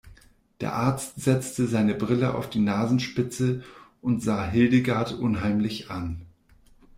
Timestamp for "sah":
4.23-4.43